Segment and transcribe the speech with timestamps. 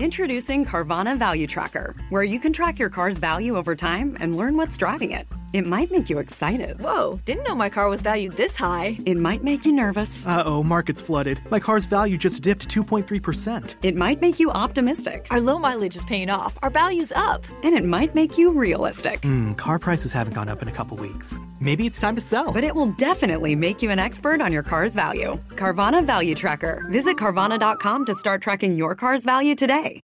[0.00, 4.56] Introducing Carvana Value Tracker, where you can track your car's value over time and learn
[4.56, 5.28] what's driving it.
[5.54, 6.80] It might make you excited.
[6.80, 8.98] Whoa, didn't know my car was valued this high.
[9.06, 10.26] It might make you nervous.
[10.26, 11.40] Uh oh, market's flooded.
[11.48, 13.76] My car's value just dipped 2.3%.
[13.84, 15.28] It might make you optimistic.
[15.30, 16.58] Our low mileage is paying off.
[16.64, 17.46] Our value's up.
[17.62, 19.22] And it might make you realistic.
[19.22, 21.38] Hmm, car prices haven't gone up in a couple weeks.
[21.60, 22.52] Maybe it's time to sell.
[22.52, 25.38] But it will definitely make you an expert on your car's value.
[25.50, 26.84] Carvana Value Tracker.
[26.90, 30.00] Visit Carvana.com to start tracking your car's value today.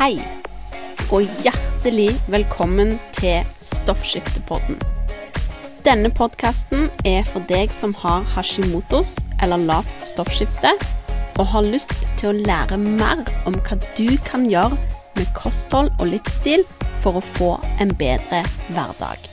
[0.00, 0.14] Hei,
[1.12, 4.78] og hjertelig velkommen til Stoffskiftepodden.
[5.84, 10.72] Denne podkasten er for deg som har hashimotos eller lavt stoffskifte,
[11.36, 14.78] og har lyst til å lære mer om hva du kan gjøre
[15.18, 16.64] med kosthold og livsstil
[17.04, 17.50] for å få
[17.84, 18.40] en bedre
[18.72, 19.28] hverdag.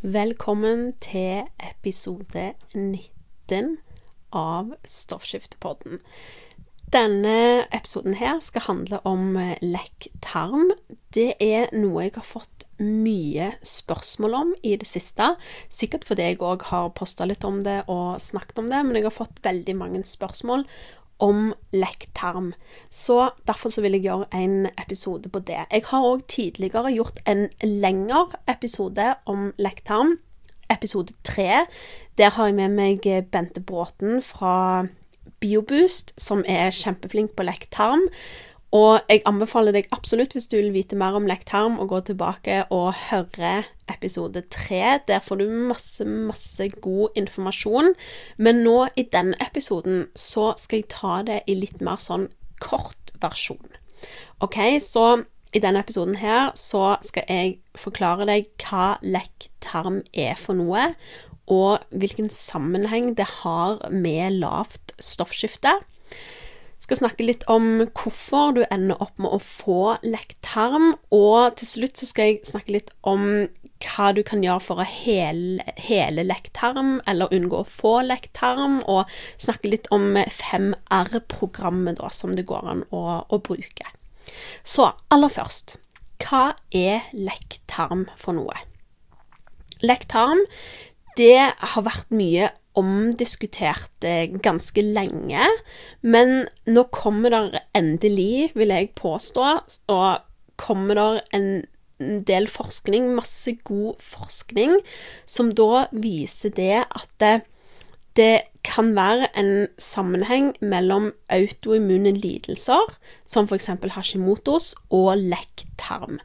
[0.00, 3.76] Velkommen til episode 19
[4.32, 6.00] av Stoffskiftepodden.
[6.90, 10.72] Denne episoden her skal handle om eh, lekk tarm.
[11.14, 15.28] Det er noe jeg har fått mye spørsmål om i det siste.
[15.70, 19.06] Sikkert fordi jeg òg har posta litt om det og snakket om det, men jeg
[19.06, 20.66] har fått veldig mange spørsmål
[21.22, 22.54] om lekk tarm.
[22.90, 25.62] Så derfor så vil jeg gjøre en episode på det.
[25.70, 30.16] Jeg har òg tidligere gjort en lengre episode om lekk tarm.
[30.70, 31.66] Episode tre.
[32.18, 34.88] Der har jeg med meg Bente Bråten fra
[35.40, 38.06] Bioboost, som er kjempeflink på lekt tarm.
[38.76, 41.98] Og jeg anbefaler deg absolutt, hvis du vil vite mer om lekt tarm, å gå
[42.06, 45.00] tilbake og høre episode tre.
[45.08, 47.96] Der får du masse, masse god informasjon.
[48.38, 52.28] Men nå i denne episoden så skal jeg ta det i litt mer sånn
[52.62, 53.74] kort versjon.
[54.44, 60.38] OK, så i denne episoden her så skal jeg forklare deg hva lekk tarm er
[60.38, 60.92] for noe,
[61.50, 65.78] og hvilken sammenheng det har med lavt stoffskifte.
[66.80, 71.56] Jeg skal snakke litt om hvorfor du ender opp med å få lekt tarm, og
[71.60, 73.46] til slutt skal jeg snakke litt om
[73.80, 78.32] hva du kan gjøre for å hele, hele lekt tarm, eller unngå å få lekt
[78.40, 79.08] tarm, og
[79.40, 83.86] snakke litt om 5R-programmet som det går an å, å bruke.
[84.64, 85.78] Så aller først,
[86.20, 88.56] hva er lekt tarm for noe?
[89.80, 90.42] Lekt tarm
[91.18, 95.46] det har vært mye omdiskutert eh, ganske lenge,
[96.02, 99.48] men nå kommer det endelig, vil jeg påstå,
[99.90, 101.50] og kommer det en
[102.28, 104.78] del forskning, masse god forskning,
[105.28, 107.34] som da viser det at det,
[108.16, 108.34] det
[108.66, 112.96] kan være en sammenheng mellom autoimmune lidelser,
[113.26, 113.72] som f.eks.
[113.96, 116.20] Hashimotos, og lekk tarm.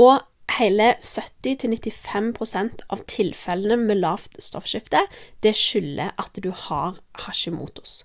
[0.00, 0.22] Og
[0.58, 5.04] hele 70-95% av tilfellene med lavt stoffskifte,
[5.44, 8.02] det skylder at du har Hashimotos.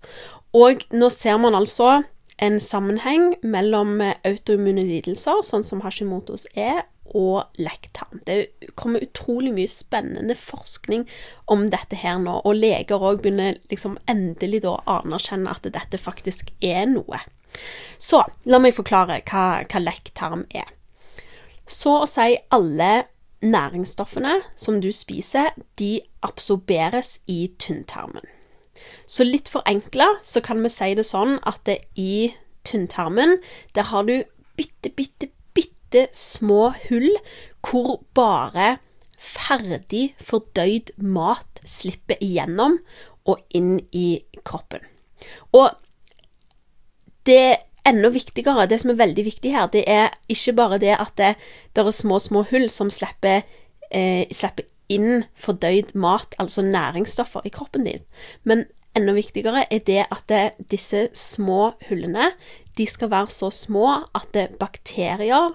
[0.55, 2.03] Og nå ser man altså
[2.37, 6.85] en sammenheng mellom autoimmune lidelser, sånn som Hashimotos er,
[7.15, 8.19] og lekktarm.
[8.27, 11.05] Det kommer utrolig mye spennende forskning
[11.47, 16.51] om dette her nå, og leger òg begynner liksom endelig å anerkjenne at dette faktisk
[16.59, 17.21] er noe.
[17.97, 20.67] Så la meg forklare hva, hva lekktarm er.
[21.67, 23.07] Så å si alle
[23.43, 28.25] næringsstoffene som du spiser, de absorberes i tynntarmen.
[29.07, 32.33] Så litt forenkla så kan vi si det sånn at det i
[32.67, 33.37] tynntarmen,
[33.75, 34.21] der har du
[34.57, 37.09] bitte, bitte, bitte små hull
[37.65, 38.77] hvor bare
[39.17, 42.79] ferdig fordøyd mat slipper igjennom
[43.27, 44.83] og inn i kroppen.
[45.55, 45.73] Og
[47.27, 51.13] det enda viktigere, det som er veldig viktig her, det er ikke bare det at
[51.19, 51.35] det,
[51.75, 53.45] det er små, små hull som slipper,
[53.91, 58.03] eh, slipper inn fordøyd mat, altså næringsstoffer, i kroppen din,
[58.43, 58.65] men
[58.97, 62.31] enda viktigere er det at det, disse små hullene
[62.77, 65.53] de skal være så små at det bakterier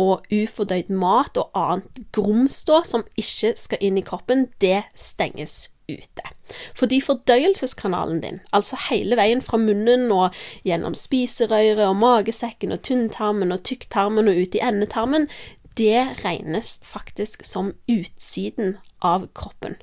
[0.00, 6.30] og ufordøyd mat og annet grums som ikke skal inn i kroppen, det stenges ute.
[6.76, 13.52] Fordi fordøyelseskanalen din, altså hele veien fra munnen og gjennom spiserøret og magesekken og tynntarmen
[13.52, 15.28] og tykktarmen og ut i endetarmen,
[15.78, 19.76] det regnes faktisk som utsiden av kroppen.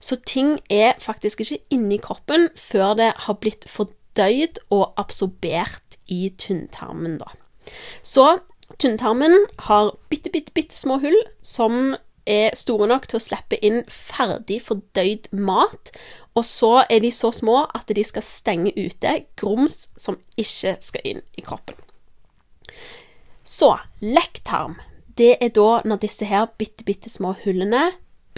[0.00, 6.28] Så ting er faktisk ikke inni kroppen før det har blitt fordøyd og absorbert i
[6.38, 7.32] tynntarmen, da.
[8.02, 8.38] Så
[8.78, 11.96] tynntarmen har bitte, bitte, bitte små hull som
[12.28, 15.92] er store nok til å slippe inn ferdig fordøyd mat,
[16.38, 21.08] og så er de så små at de skal stenge ute grums som ikke skal
[21.08, 21.78] inn i kroppen.
[23.48, 23.72] Så
[24.04, 24.76] lekktarm,
[25.18, 27.88] det er da når disse her bitte, bitte små hullene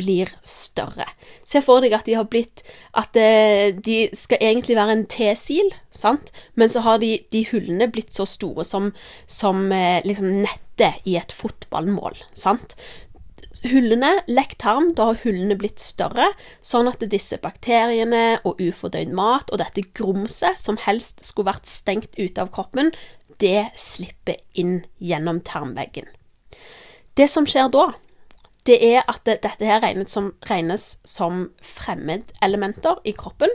[0.01, 1.05] blir større.
[1.45, 2.63] Se for deg at de har blitt
[2.97, 6.31] At eh, de skal egentlig være en T-sil, sant?
[6.55, 8.91] Men så har de, de hullene blitt så store som,
[9.29, 12.75] som eh, liksom nettet i et fotballmål, sant?
[13.67, 16.29] Hullene, lekk tarm, da har hullene blitt større,
[16.63, 22.15] sånn at disse bakteriene og ufordøyd mat og dette grumset, som helst skulle vært stengt
[22.15, 22.93] ute av kroppen,
[23.43, 26.07] det slipper inn gjennom tarmveggen.
[27.19, 27.89] Det som skjer da,
[28.69, 33.51] det er at dette her regnes som, regnes som fremmedelementer i kroppen.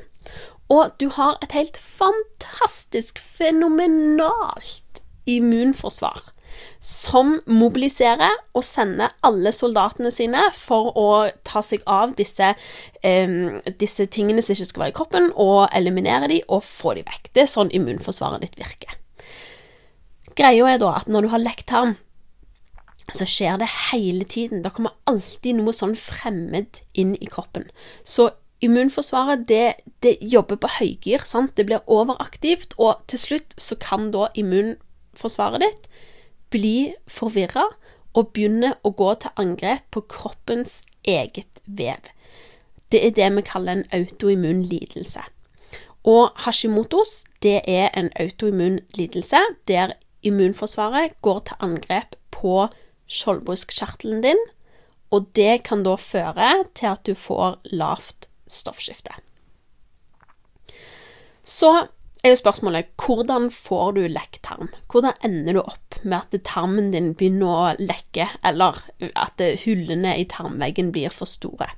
[0.67, 6.34] Og du har et helt fantastisk, fenomenalt immunforsvar
[6.79, 11.07] som mobiliserer og sender alle soldatene sine for å
[11.47, 12.53] ta seg av disse,
[13.03, 17.05] um, disse tingene som ikke skal være i kroppen, og eliminere de og få de
[17.07, 17.31] vekk.
[17.33, 18.97] Det er sånn immunforsvaret ditt virker.
[20.35, 21.95] Greia er da at når du har lekt tarm,
[23.13, 24.63] så skjer det hele tiden.
[24.63, 27.69] Det kommer alltid noe sånn fremmed inn i kroppen.
[28.03, 28.31] Så
[28.65, 31.53] immunforsvaret, det, det jobber på høygir, sant.
[31.57, 35.89] Det blir overaktivt, og til slutt så kan da immunforsvaret ditt
[36.53, 37.67] bli forvirra
[38.15, 42.11] og begynne å gå til angrep på kroppens eget vev.
[42.91, 45.23] Det er det vi kaller en autoimmun lidelse.
[46.05, 49.95] Og Hashimotos det er en autoimmun lidelse der
[50.25, 52.67] immunforsvaret går til angrep på
[53.09, 54.41] skjoldbruskkjertelen din,
[55.13, 59.13] og det kan da føre til at du får lavt stoffskifte.
[61.45, 61.87] Så
[62.25, 64.69] er jo spørsmålet hvordan får du lekk tarm?
[64.91, 68.81] Hvordan ender du opp med at tarmen din begynner å lekke, eller
[69.13, 71.69] at hullene i tarmveggen blir for store?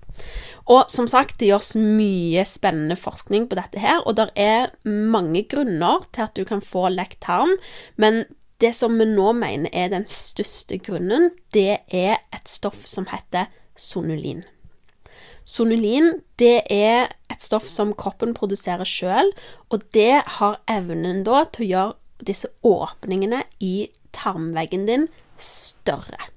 [0.71, 5.43] Og som sagt, det gjøres mye spennende forskning på dette her, og det er mange
[5.51, 7.55] grunner til at du kan få lekk tarm,
[7.95, 8.25] men
[8.63, 13.51] det som vi nå mener er den største grunnen, det er et stoff som heter
[13.77, 14.41] sonulin.
[15.47, 19.31] Sonulin det er et stoff som kroppen produserer sjøl,
[19.71, 25.07] og det har evnen da til å gjøre disse åpningene i tarmveggen din
[25.39, 26.31] større.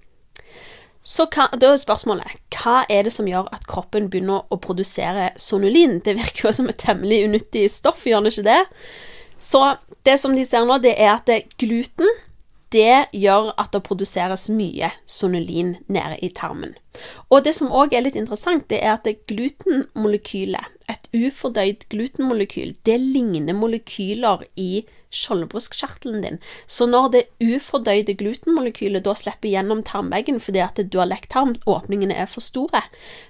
[1.01, 5.31] Så hva, da er spørsmålet hva er det som gjør at kroppen begynner å produsere
[5.41, 5.99] sonulin?
[6.05, 8.61] Det virker jo som et temmelig unyttig stoff, gjør det ikke det?
[9.41, 9.63] Så
[10.05, 12.09] det som de ser nå, det er at gluten
[12.71, 16.77] det gjør at det produseres mye sonulin nede i tarmen.
[17.31, 22.99] Og det som òg er litt interessant, det er at glutenmolekylet, et ufordøyd glutenmolekyl, det
[23.01, 24.85] ligner molekyler i
[25.15, 26.39] skjoldbruskkjertelen din.
[26.67, 31.57] Så når det ufordøyde glutenmolekylet da slipper gjennom tarmveggen fordi at du har lekt tarm,
[31.67, 32.83] åpningene er for store,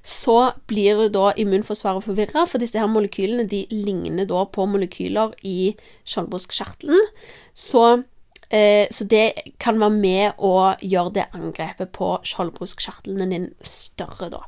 [0.05, 5.75] så blir da immunforsvaret forvirra, for disse her molekylene de ligner da på molekyler i
[6.05, 7.09] skjoldbruskkjertelen.
[7.57, 8.05] Så
[8.51, 14.43] så det kan være med å gjøre det angrepet på skjoldbruskkjertlene din større, da.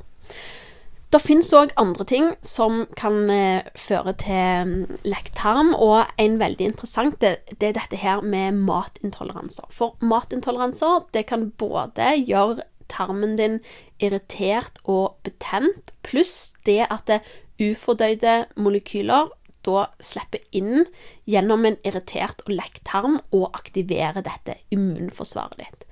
[1.13, 4.71] Det finnes òg andre ting som kan eh, føre til
[5.05, 9.67] lekktarm, og en veldig interessant det, det, er dette her med matintoleranser.
[9.69, 13.59] For matintoleranser det kan både gjøre tarmen din
[14.01, 17.21] irritert og betent, pluss det at det
[17.61, 19.29] ufordøyde molekyler
[19.65, 20.85] da slipper inn
[21.29, 25.85] gjennom en irritert og lekk tarm og aktiverer dette immunforsvaret ditt.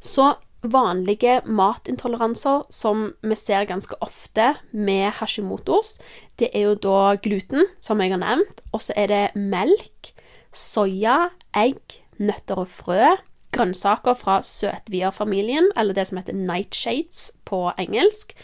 [0.00, 0.34] Så
[0.66, 5.96] vanlige matintoleranser som vi ser ganske ofte med Hashimotos,
[6.40, 10.12] det er jo da gluten, som jeg har nevnt, og så er det melk,
[10.52, 13.16] soya, egg, nøtter og frø,
[13.56, 18.34] grønnsaker fra søtvier-familien, eller det som heter nightshades på engelsk,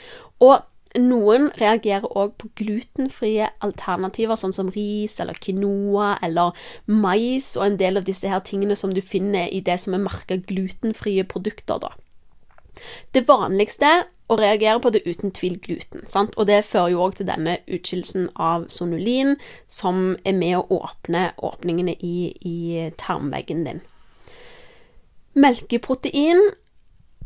[0.43, 0.62] og
[0.99, 6.57] noen reagerer òg på glutenfrie alternativer, sånn som ris eller quinoa eller
[6.87, 10.05] mais og en del av disse her tingene som du finner i det som er
[10.05, 11.93] merka glutenfrie produkter, da.
[13.13, 13.89] Det vanligste
[14.33, 16.37] å reagere på det uten tvil gluten, sant?
[16.37, 19.37] og det fører jo òg til denne utskillelsen av sonulin,
[19.69, 23.83] som er med å åpne åpningene i, i tarmveggen din.
[25.37, 26.41] Melkeprotein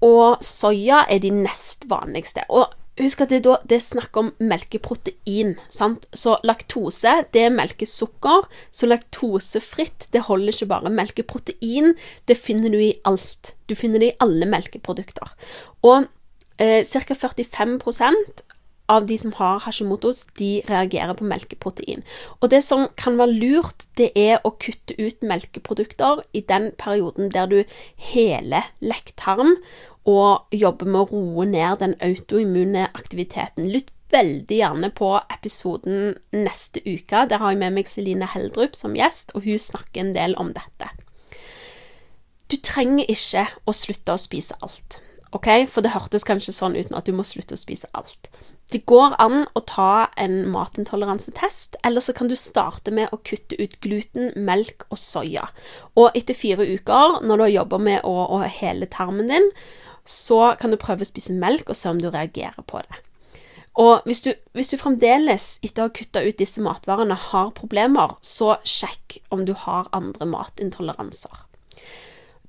[0.04, 2.44] og soya er de nest vanligste.
[2.48, 5.56] og Husk at det, da, det er snakk om melkeprotein.
[5.68, 6.06] sant?
[6.16, 8.48] Så laktose det er melkesukker.
[8.72, 10.92] Så laktosefritt det holder ikke bare.
[10.92, 11.92] Melkeprotein
[12.28, 13.52] det finner du i alt.
[13.68, 15.36] Du finner det i alle melkeprodukter.
[15.84, 16.08] Og
[16.58, 17.14] eh, ca.
[17.14, 17.78] 45
[18.92, 22.04] av de som har Hashimotos, de reagerer på melkeprotein.
[22.40, 27.32] Og det som kan være lurt, det er å kutte ut melkeprodukter i den perioden
[27.34, 27.58] der du
[28.12, 29.56] heler lekktarm
[30.06, 33.66] og jobber med å roe ned den autoimmune aktiviteten.
[33.72, 37.24] Lytt veldig gjerne på episoden neste uke.
[37.26, 40.52] Der har jeg med meg Celine Heldrup som gjest, og hun snakker en del om
[40.54, 40.92] dette.
[42.46, 45.00] Du trenger ikke å slutte å spise alt.
[45.34, 45.48] OK?
[45.70, 48.30] For det hørtes kanskje sånn uten at du må slutte å spise alt.
[48.72, 53.54] Det går an å ta en matintoleransetest, eller så kan du starte med å kutte
[53.60, 55.46] ut gluten, melk og soya.
[55.94, 59.50] Og etter fire uker, når du har jobba med å, å hele tarmen din,
[60.06, 63.02] så kan du prøve å spise melk og se om du reagerer på det.
[63.76, 68.16] Og hvis du, hvis du fremdeles, etter å ha kutta ut disse matvarene, har problemer,
[68.24, 71.44] så sjekk om du har andre matintoleranser.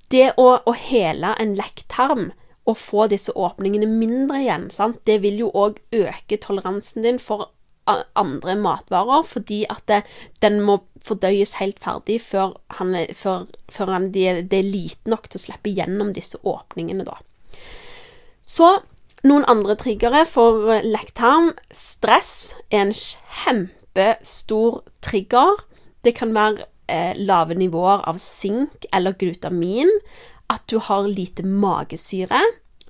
[0.09, 2.29] Det å, å hele en lekk tarm
[2.67, 4.99] å få disse åpningene mindre igjen, sant?
[5.07, 7.49] det vil jo òg øke toleransen din for
[7.87, 10.01] andre matvarer, fordi at det,
[10.43, 15.29] den må fordøyes helt ferdig før, han, før, før han, det, det er lite nok
[15.29, 17.15] til å slippe gjennom disse åpningene, da.
[18.47, 18.73] Så
[19.27, 21.53] noen andre triggere for lekktarm.
[21.73, 25.63] Stress er en kjempestor trigger.
[26.05, 29.91] Det kan være eh, lave nivåer av sink eller glutamin
[30.49, 32.41] at du har lite magesyre.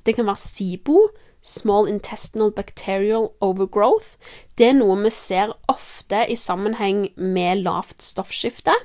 [0.05, 1.07] Det kan være SIBO,
[1.41, 4.17] Small Intestinal Bacterial Overgrowth.
[4.57, 8.75] Det er noe vi ser ofte i sammenheng med lavt stoffskifte.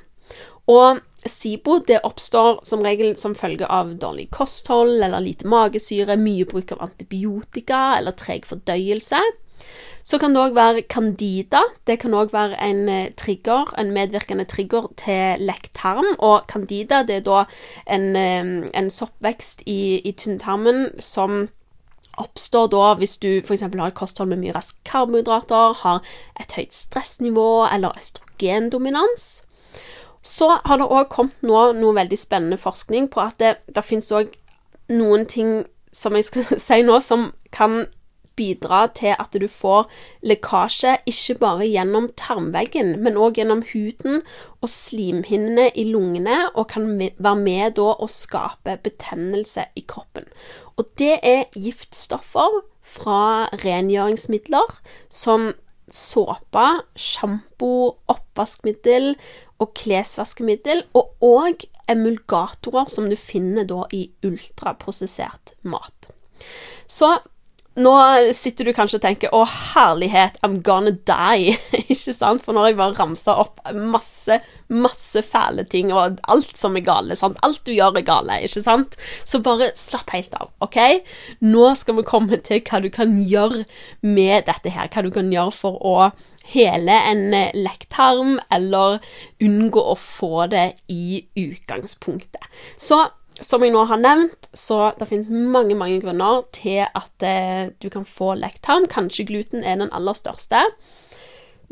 [0.71, 6.47] Og SIBO det oppstår som regel som følge av dårlig kosthold eller lite magesyre, mye
[6.49, 9.21] bruk av antibiotika eller treg fordøyelse.
[10.05, 11.63] Så kan det òg være candida.
[11.87, 16.17] Det kan òg være en eh, trigger, en medvirkende trigger til lekktarm.
[16.19, 17.45] Og candida det er da
[17.87, 21.49] en, eh, en soppvekst i, i tynntarmen som
[22.21, 23.63] oppstår da hvis du f.eks.
[23.63, 26.03] har et kosthold med mye raske karbohydrater, har
[26.41, 29.43] et høyt stressnivå eller østrogendominans.
[30.23, 34.13] Så har det òg kommet nå noe veldig spennende forskning på at det, det finnes
[34.15, 34.35] òg
[34.93, 37.87] noen ting som jeg skal si nå, som kan
[38.43, 39.87] bidra til at du får
[40.27, 44.21] lekkasje ikke bare gjennom tarmveggen, men òg gjennom huden
[44.63, 50.27] og slimhinnene i lungene, og kan være med da å skape betennelse i kroppen.
[50.77, 54.81] Og det er giftstoffer fra rengjøringsmidler
[55.13, 55.53] som
[55.93, 59.15] såpe, sjampo, oppvaskmiddel
[59.63, 66.11] og klesvaskemiddel, og òg emulgatorer som du finner da i ultraprosessert mat.
[66.87, 67.17] Så
[67.81, 67.93] nå
[68.37, 71.57] sitter du kanskje og tenker 'Å, herlighet, I'm gonna die'.
[71.93, 72.43] ikke sant?
[72.45, 77.17] For når jeg bare ramser opp masse, masse fæle ting, og alt som er gale,
[77.17, 77.41] sant?
[77.43, 78.99] Alt du gjør er gale, ikke sant?
[79.25, 80.77] Så bare slapp helt av, OK?
[81.41, 83.65] Nå skal vi komme til hva du kan gjøre
[84.03, 84.93] med dette her.
[84.93, 85.97] Hva du kan gjøre for å
[86.53, 89.01] hele en eh, lekktarm, eller
[89.43, 92.43] unngå å få det i utgangspunktet.
[92.77, 93.05] Så
[93.43, 97.89] som jeg nå har nevnt, så det finnes mange mange grunner til at eh, du
[97.93, 98.87] kan få lekt tarm.
[98.91, 100.63] Kanskje gluten er den aller største.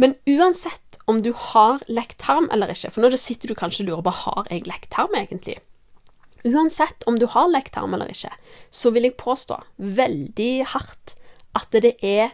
[0.01, 3.91] Men uansett om du har lekt tarm eller ikke, for nå sitter du kanskje og
[3.91, 5.59] lurer på har jeg lekt tarm egentlig.
[6.47, 8.33] Uansett om du har lekt tarm eller ikke,
[8.73, 9.59] så vil jeg påstå
[10.01, 11.17] veldig hardt
[11.59, 12.31] at det er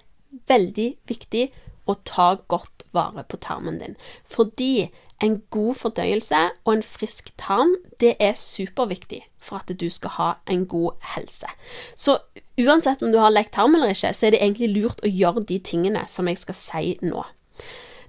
[0.47, 1.49] veldig viktig
[1.88, 3.96] å ta godt vare på tarmen din.
[4.24, 4.88] Fordi
[5.22, 10.30] en god fordøyelse og en frisk tarm, det er superviktig for at du skal ha
[10.50, 11.48] en god helse.
[11.94, 12.18] Så
[12.60, 15.44] uansett om du har lekt tarm eller ikke, så er det egentlig lurt å gjøre
[15.48, 17.24] de tingene som jeg skal si nå.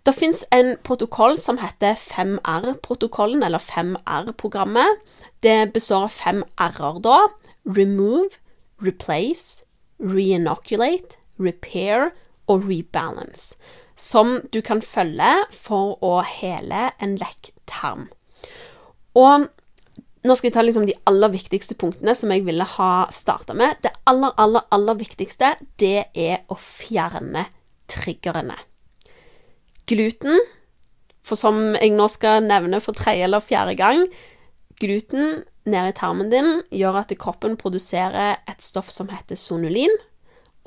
[0.07, 5.01] Det fins en protokoll som heter 5R-protokollen, eller 5R-programmet.
[5.43, 7.17] Det består av fem R-er, da.
[7.67, 8.39] Remove,
[8.79, 9.65] replace,
[9.99, 12.13] reinoculate, repair
[12.47, 13.57] og rebalance
[13.97, 18.07] som du kan følge for å hele en lekk tarm.
[19.17, 19.47] Og
[20.27, 23.79] nå skal jeg ta liksom de aller viktigste punktene som jeg ville ha starta med.
[23.81, 27.47] Det aller, aller, aller viktigste, det er å fjerne
[27.89, 28.57] triggerne.
[29.87, 30.41] Gluten,
[31.23, 34.05] for som jeg nå skal nevne for tredje eller fjerde gang
[34.77, 39.93] Gluten nede i tarmen din gjør at kroppen produserer et stoff som heter sonulin,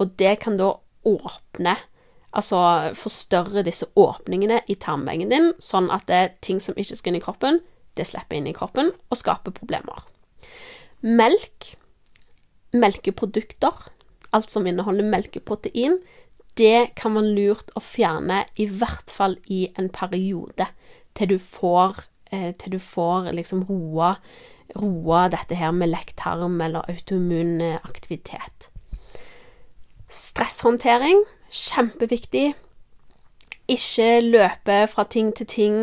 [0.02, 0.72] og det kan da
[1.06, 1.76] åpne
[2.30, 2.60] Altså
[2.94, 7.18] forstørre disse åpningene i tarmveggen din, sånn at det er ting som ikke skal inn
[7.18, 7.58] i kroppen,
[7.98, 10.04] det slipper inn i kroppen og skaper problemer.
[11.02, 11.72] Melk,
[12.76, 13.88] melkeprodukter,
[14.36, 15.98] alt som inneholder melkeprotein,
[16.58, 20.68] det kan være lurt å fjerne i hvert fall i en periode,
[21.18, 24.16] til du får, eh, til du får liksom roa,
[24.78, 28.70] roa dette her med lekktarm eller autoimmun aktivitet.
[30.06, 32.54] Stresshåndtering Kjempeviktig.
[33.68, 35.76] Ikke løpe fra ting til ting.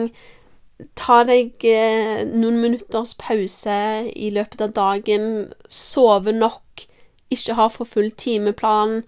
[0.95, 3.77] Ta deg eh, noen minutters pause
[4.13, 5.47] i løpet av dagen.
[5.69, 6.87] Sove nok.
[7.33, 9.01] Ikke ha for full timeplan.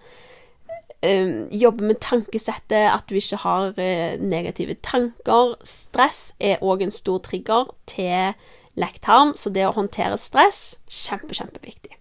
[1.00, 5.54] Uh, jobbe med tankesettet, at du ikke har uh, negative tanker.
[5.64, 8.34] Stress er òg en stor trigger til
[8.76, 11.96] lekktarm, så det å håndtere stress, kjempe, kjempeviktig.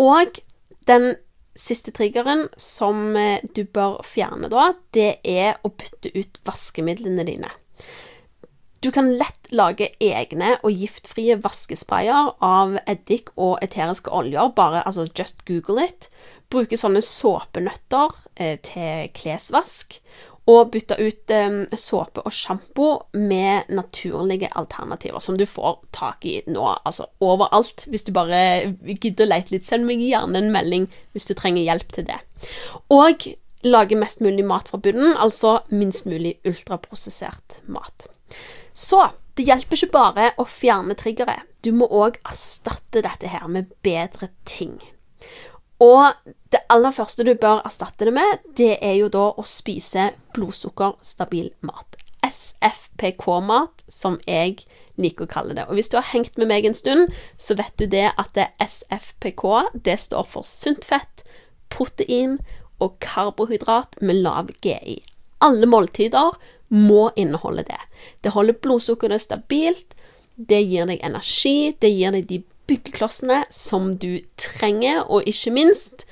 [0.00, 0.40] Og
[0.88, 1.16] den
[1.60, 7.52] siste triggeren som eh, du bør fjerne da, det er å bytte ut vaskemidlene dine.
[8.84, 14.52] Du kan lett lage egne og giftfrie vaskesprayer av eddik og eteriske oljer.
[14.54, 16.10] Bare altså, just google it.
[16.52, 19.98] Bruke sånne såpenøtter eh, til klesvask.
[20.46, 26.36] Og bytte ut um, såpe og sjampo med naturlige alternativer, som du får tak i
[26.46, 27.82] nå, altså overalt.
[27.90, 30.86] Hvis du bare gidder å lete litt, send meg gjerne en melding
[31.16, 32.20] hvis du trenger hjelp til det.
[32.94, 33.26] Og
[33.66, 38.06] lage mest mulig mat fra bunnen, altså minst mulig ultraprosessert mat.
[38.72, 41.40] Så det hjelper ikke bare å fjerne triggere.
[41.64, 44.78] Du må òg erstatte dette her med bedre ting.
[45.82, 50.10] Og det aller første du bør erstatte det med, det er jo da å spise
[50.36, 51.98] blodsukkerstabil mat.
[52.26, 54.64] SFPK-mat, som jeg
[54.96, 55.66] liker å kalle det.
[55.68, 58.48] Og hvis du har hengt med meg en stund, så vet du det at det
[58.62, 59.44] SFPK
[59.86, 61.26] det står for sunt fett,
[61.72, 62.38] protein
[62.82, 65.00] og karbohydrat med lav GI.
[65.44, 66.36] Alle måltider
[66.72, 67.80] må inneholde det.
[68.24, 69.94] Det holder blodsukkeret stabilt,
[70.36, 76.06] det gir deg energi, det gir deg de byggeklossene som du trenger, og ikke minst,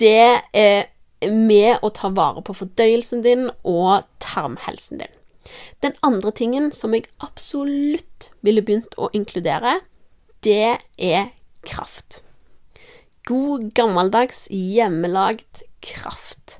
[0.00, 0.88] det er
[1.30, 5.14] med å ta vare på fordøyelsen din og tarmhelsen din.
[5.82, 9.80] Den andre tingen som jeg absolutt ville begynt å inkludere,
[10.42, 11.30] det er
[11.66, 12.22] kraft.
[13.28, 16.58] God, gammeldags, hjemmelagd kraft.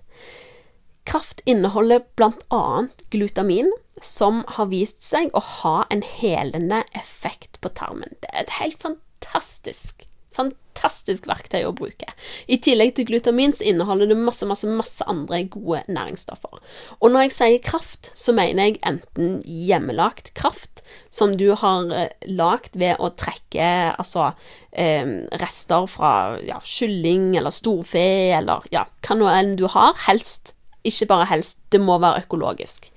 [1.07, 3.73] Kraft inneholder annet glutamin,
[4.03, 8.15] som har vist seg å ha en helende effekt på tarmen.
[8.23, 12.09] Det er et helt fantastisk fantastisk fantastisk verktøy å bruke.
[12.51, 16.63] I tillegg til glutamin så inneholder det masse, masse, masse andre gode næringsstoffer.
[17.01, 22.11] Og når jeg sier kraft, så mener jeg enten hjemmelagt kraft, som du har eh,
[22.29, 24.33] lagd ved å trekke altså
[24.73, 26.15] eh, rester fra
[26.45, 28.03] ja, kylling eller storfe
[28.39, 29.95] eller ja, hva nå enn du har.
[30.09, 30.57] Helst,
[30.89, 32.91] ikke bare helst, det må være økologisk.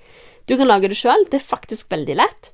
[0.46, 2.52] Du kan lage det sjøl, det er faktisk veldig lett.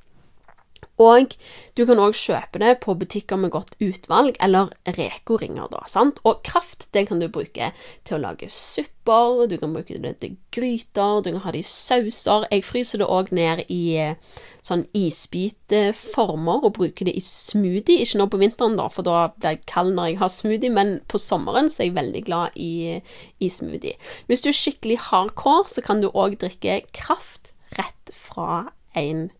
[1.00, 1.32] Og
[1.76, 5.80] du kan òg kjøpe det på butikker med godt utvalg, eller Reko-ringer, da.
[5.88, 6.20] sant?
[6.28, 7.70] Og kraft det kan du bruke
[8.04, 11.66] til å lage supper, du kan bruke det til gryter, du kan ha det i
[11.68, 12.46] sauser.
[12.52, 18.04] Jeg fryser det òg ned i eh, sånn isbiteformer og bruker det i smoothie.
[18.04, 20.98] Ikke nå på vinteren, da, for da blir jeg kald når jeg har smoothie, men
[21.08, 23.00] på sommeren så er jeg veldig glad i,
[23.40, 23.96] i smoothie.
[24.28, 29.30] Hvis du er skikkelig hardcore, så kan du òg drikke kraft rett fra en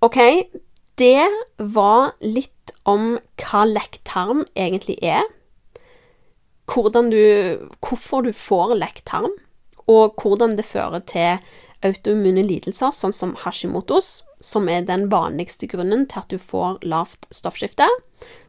[0.00, 0.16] Ok,
[0.96, 5.26] det var litt om hva lekktarm egentlig er.
[6.70, 7.20] Hvordan du,
[7.84, 9.34] hvorfor du får lekktarm,
[9.84, 11.42] og hvordan det fører til
[11.84, 17.28] autoimmune lidelser, sånn som Hashimotos, som er den vanligste grunnen til at du får lavt
[17.34, 17.88] stoffskifte.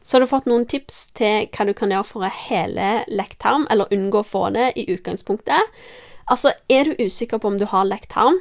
[0.00, 3.66] Så har du fått noen tips til hva du kan gjøre for å hele lekktarm,
[3.68, 5.76] eller unngå å få det i utgangspunktet.
[6.32, 8.40] Altså, er du usikker på om du har lekktarm?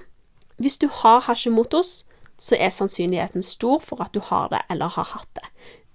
[0.63, 2.05] Hvis du har Hashimotos,
[2.41, 5.45] så er sannsynligheten stor for at du har det eller har hatt det.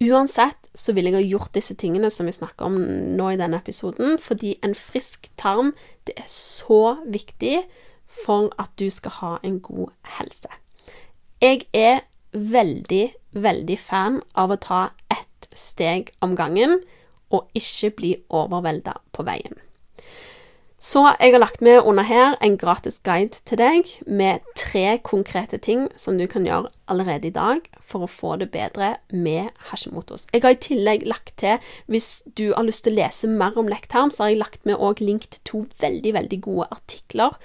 [0.06, 2.76] Uansett så vil jeg ha gjort disse tingene som vi snakker om
[3.16, 5.72] nå i denne episoden, fordi en frisk tarm
[6.06, 7.64] det er så viktig
[8.24, 10.52] for at du skal ha en god helse.
[11.42, 14.82] Jeg er veldig, veldig fan av å ta
[15.12, 16.78] ett steg om gangen
[17.32, 19.65] og ikke bli overvelda på veien.
[20.78, 25.56] Så jeg har lagt med under her en gratis guide til deg med tre konkrete
[25.56, 30.26] ting som du kan gjøre allerede i dag for å få det bedre med Hashimotos.
[30.34, 33.70] Jeg har i tillegg lagt til, hvis du har lyst til å lese mer om
[33.72, 37.38] lekktarm, så har jeg lagt med òg link til to veldig, veldig gode artikler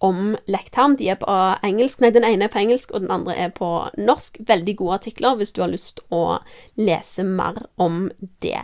[0.00, 0.96] om lekktarm.
[0.96, 1.34] De er på
[1.66, 2.00] engelsk.
[2.00, 3.68] Nei, den ene er på engelsk, og den andre er på
[4.00, 4.40] norsk.
[4.48, 6.38] Veldig gode artikler hvis du har lyst til å
[6.80, 8.06] lese mer om
[8.40, 8.62] det.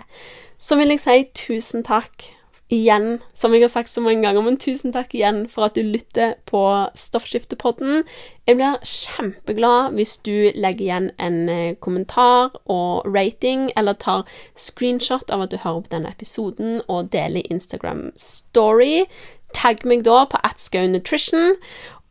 [0.56, 2.30] Så vil jeg si tusen takk
[2.74, 5.82] igjen, som jeg har sagt så mange ganger, men tusen takk igjen for at du
[5.86, 6.62] lytter på
[6.98, 8.02] Stoffskiftepodden.
[8.48, 14.26] Jeg blir kjempeglad hvis du legger igjen en eh, kommentar og rating, eller tar
[14.58, 19.06] screenshot av at du hører på denne episoden, og deler Instagram story.
[19.54, 21.54] Tagg meg da på atskau nutrition,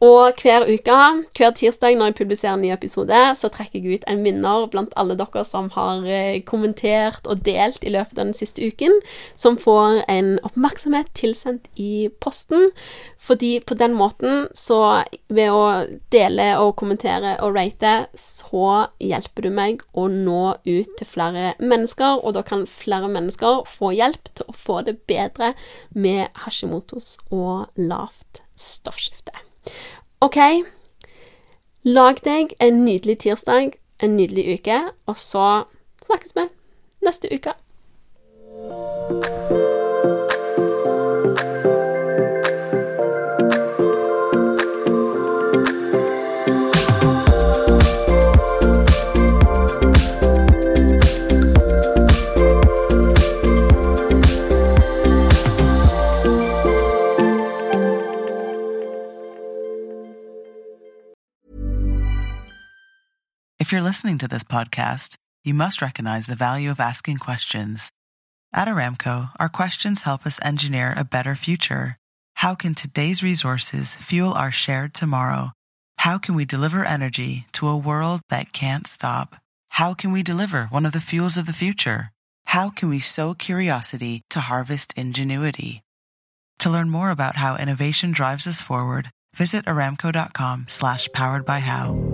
[0.03, 0.95] og hver uke,
[1.37, 4.91] hver tirsdag når jeg publiserer en ny episode, så trekker jeg ut en vinner blant
[4.99, 8.97] alle dere som har eh, kommentert og delt i løpet av den siste uken,
[9.39, 12.73] som får en oppmerksomhet tilsendt i posten.
[13.15, 15.63] Fordi på den måten, så ved å
[16.11, 22.19] dele og kommentere og rate, så hjelper du meg å nå ut til flere mennesker,
[22.19, 25.53] og da kan flere mennesker få hjelp til å få det bedre
[25.95, 29.52] med Hashimotos og lavt stoffskifte.
[30.23, 30.39] OK,
[31.83, 35.63] lag deg en nydelig tirsdag, en nydelig uke, og så
[36.05, 36.49] snakkes vi
[37.03, 37.57] neste uke.
[63.73, 67.91] You're listening to this podcast, you must recognize the value of asking questions.
[68.53, 71.97] At Aramco, our questions help us engineer a better future.
[72.35, 75.53] How can today's resources fuel our shared tomorrow?
[75.97, 79.37] How can we deliver energy to a world that can't stop?
[79.71, 82.11] How can we deliver one of the fuels of the future?
[82.45, 85.81] How can we sow curiosity to harvest ingenuity?
[86.59, 92.12] To learn more about how innovation drives us forward, visit aramco.com slash powered by how.